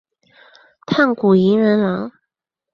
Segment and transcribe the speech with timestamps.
[0.87, 2.11] 炭谷银仁朗。